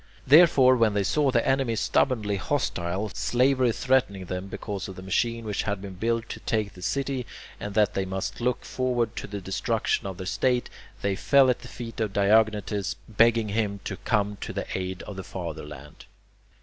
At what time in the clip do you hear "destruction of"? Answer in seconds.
9.39-10.17